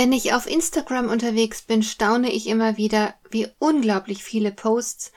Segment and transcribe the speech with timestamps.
[0.00, 5.12] Wenn ich auf Instagram unterwegs bin, staune ich immer wieder, wie unglaublich viele Posts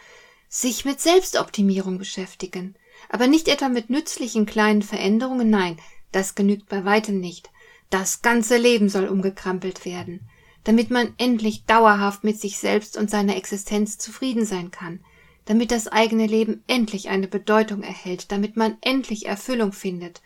[0.49, 2.75] sich mit Selbstoptimierung beschäftigen.
[3.07, 5.77] Aber nicht etwa mit nützlichen kleinen Veränderungen, nein,
[6.11, 7.49] das genügt bei weitem nicht.
[7.91, 10.27] Das ganze Leben soll umgekrampelt werden,
[10.65, 14.99] damit man endlich dauerhaft mit sich selbst und seiner Existenz zufrieden sein kann,
[15.45, 20.21] damit das eigene Leben endlich eine Bedeutung erhält, damit man endlich Erfüllung findet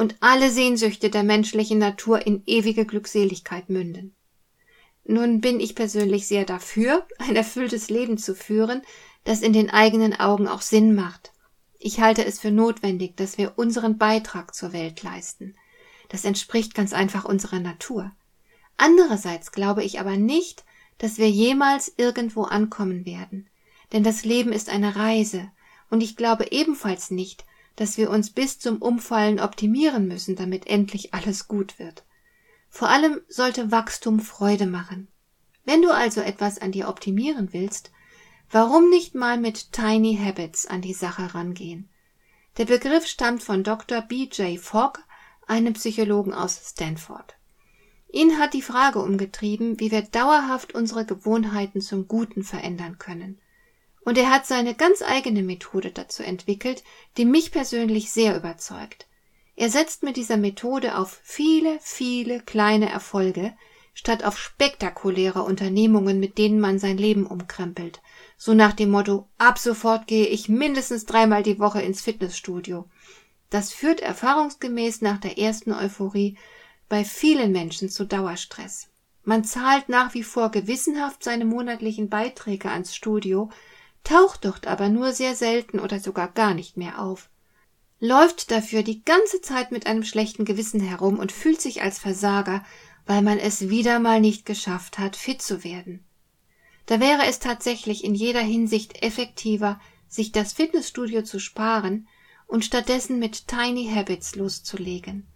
[0.00, 4.14] und alle Sehnsüchte der menschlichen Natur in ewige Glückseligkeit münden.
[5.04, 8.80] Nun bin ich persönlich sehr dafür, ein erfülltes Leben zu führen,
[9.24, 11.32] das in den eigenen Augen auch Sinn macht.
[11.78, 15.54] Ich halte es für notwendig, dass wir unseren Beitrag zur Welt leisten.
[16.08, 18.10] Das entspricht ganz einfach unserer Natur.
[18.78, 20.64] Andererseits glaube ich aber nicht,
[20.96, 23.50] dass wir jemals irgendwo ankommen werden,
[23.92, 25.50] denn das Leben ist eine Reise,
[25.90, 27.44] und ich glaube ebenfalls nicht,
[27.80, 32.04] dass wir uns bis zum Umfallen optimieren müssen, damit endlich alles gut wird.
[32.68, 35.08] Vor allem sollte Wachstum Freude machen.
[35.64, 37.90] Wenn du also etwas an dir optimieren willst,
[38.50, 41.88] warum nicht mal mit Tiny Habits an die Sache rangehen?
[42.58, 44.02] Der Begriff stammt von Dr.
[44.02, 44.60] B.J.
[44.60, 45.00] Fogg,
[45.46, 47.34] einem Psychologen aus Stanford.
[48.12, 53.40] Ihn hat die Frage umgetrieben, wie wir dauerhaft unsere Gewohnheiten zum Guten verändern können.
[54.02, 56.82] Und er hat seine ganz eigene Methode dazu entwickelt,
[57.16, 59.06] die mich persönlich sehr überzeugt.
[59.56, 63.52] Er setzt mit dieser Methode auf viele, viele kleine Erfolge,
[63.92, 68.00] statt auf spektakuläre Unternehmungen, mit denen man sein Leben umkrempelt.
[68.38, 72.88] So nach dem Motto, ab sofort gehe ich mindestens dreimal die Woche ins Fitnessstudio.
[73.50, 76.38] Das führt erfahrungsgemäß nach der ersten Euphorie
[76.88, 78.88] bei vielen Menschen zu Dauerstress.
[79.24, 83.50] Man zahlt nach wie vor gewissenhaft seine monatlichen Beiträge ans Studio,
[84.04, 87.30] taucht dort aber nur sehr selten oder sogar gar nicht mehr auf,
[88.00, 92.64] läuft dafür die ganze Zeit mit einem schlechten Gewissen herum und fühlt sich als Versager,
[93.06, 96.04] weil man es wieder mal nicht geschafft hat, fit zu werden.
[96.86, 102.08] Da wäre es tatsächlich in jeder Hinsicht effektiver, sich das Fitnessstudio zu sparen
[102.46, 105.26] und stattdessen mit Tiny Habits loszulegen.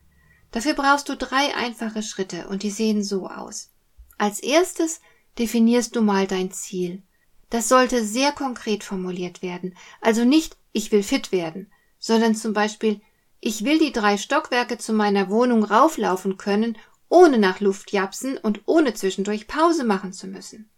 [0.50, 3.70] Dafür brauchst du drei einfache Schritte und die sehen so aus.
[4.19, 5.00] Als erstes
[5.38, 7.02] definierst du mal dein Ziel.
[7.50, 9.77] Das sollte sehr konkret formuliert werden.
[10.00, 13.00] Also nicht, ich will fit werden, sondern zum Beispiel,
[13.41, 16.78] ich will die drei Stockwerke zu meiner Wohnung rauflaufen können,
[17.09, 20.71] ohne nach Luft japsen und ohne zwischendurch Pause machen zu müssen.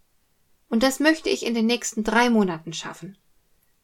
[0.69, 3.17] Und das möchte ich in den nächsten drei Monaten schaffen.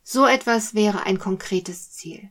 [0.02, 2.30] So etwas wäre ein konkretes Ziel.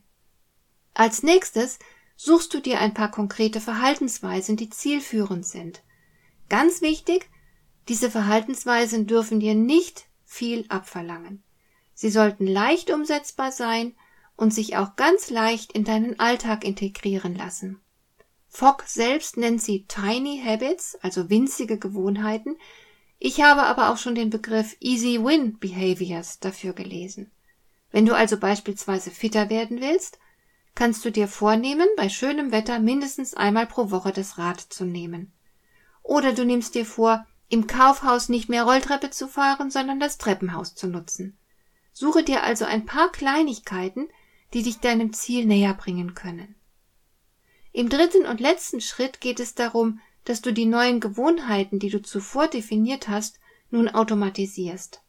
[0.94, 1.78] Als nächstes
[2.16, 5.82] suchst du dir ein paar konkrete Verhaltensweisen, die zielführend sind.
[6.48, 7.30] Ganz wichtig,
[7.88, 11.42] diese Verhaltensweisen dürfen dir nicht viel abverlangen.
[11.94, 13.94] Sie sollten leicht umsetzbar sein
[14.36, 17.80] und sich auch ganz leicht in deinen Alltag integrieren lassen.
[18.48, 22.56] Fogg selbst nennt sie Tiny Habits, also winzige Gewohnheiten.
[23.18, 27.30] Ich habe aber auch schon den Begriff Easy Win Behaviors dafür gelesen.
[27.90, 30.18] Wenn du also beispielsweise fitter werden willst,
[30.74, 35.32] kannst du dir vornehmen, bei schönem Wetter mindestens einmal pro Woche das Rad zu nehmen.
[36.02, 40.74] Oder du nimmst dir vor, im Kaufhaus nicht mehr Rolltreppe zu fahren, sondern das Treppenhaus
[40.74, 41.36] zu nutzen.
[41.92, 44.08] Suche dir also ein paar Kleinigkeiten,
[44.54, 46.54] die dich deinem Ziel näher bringen können.
[47.70, 52.00] Im dritten und letzten Schritt geht es darum, dass du die neuen Gewohnheiten, die du
[52.00, 53.38] zuvor definiert hast,
[53.70, 55.02] nun automatisierst.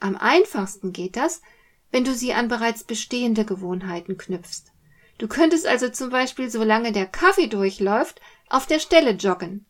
[0.00, 1.42] Am einfachsten geht das,
[1.90, 4.72] wenn du sie an bereits bestehende Gewohnheiten knüpfst.
[5.18, 9.65] Du könntest also zum Beispiel, solange der Kaffee durchläuft, auf der Stelle joggen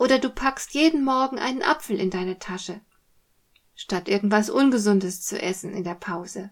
[0.00, 2.80] oder du packst jeden Morgen einen Apfel in deine Tasche,
[3.74, 6.48] statt irgendwas Ungesundes zu essen in der Pause.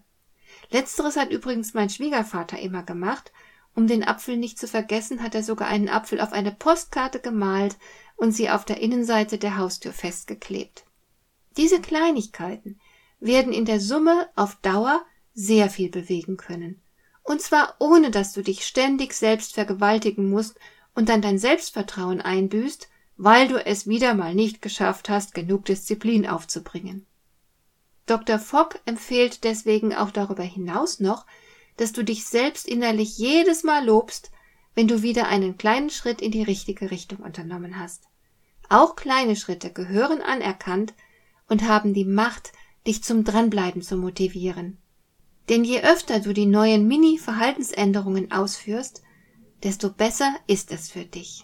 [0.69, 3.31] Letzteres hat übrigens mein Schwiegervater immer gemacht.
[3.73, 7.75] Um den Apfel nicht zu vergessen, hat er sogar einen Apfel auf eine Postkarte gemalt
[8.17, 10.85] und sie auf der Innenseite der Haustür festgeklebt.
[11.57, 12.79] Diese Kleinigkeiten
[13.19, 15.03] werden in der Summe auf Dauer
[15.33, 16.83] sehr viel bewegen können.
[17.23, 20.59] Und zwar ohne dass du dich ständig selbst vergewaltigen musst
[20.93, 22.89] und dann dein Selbstvertrauen einbüßt,
[23.21, 27.05] weil du es wieder mal nicht geschafft hast, genug Disziplin aufzubringen.
[28.05, 28.39] Dr.
[28.39, 31.25] Fogg empfiehlt deswegen auch darüber hinaus noch,
[31.75, 34.31] dass du dich selbst innerlich jedes Mal lobst,
[34.73, 38.05] wenn du wieder einen kleinen Schritt in die richtige Richtung unternommen hast.
[38.69, 40.93] Auch kleine Schritte gehören anerkannt
[41.49, 42.53] und haben die Macht,
[42.87, 44.77] dich zum Dranbleiben zu motivieren.
[45.49, 49.03] Denn je öfter du die neuen Mini-Verhaltensänderungen ausführst,
[49.61, 51.43] desto besser ist es für dich.